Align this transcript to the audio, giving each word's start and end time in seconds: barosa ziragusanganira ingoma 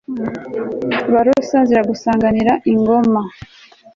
barosa 1.13 1.57
ziragusanganira 1.67 2.53
ingoma 2.73 3.21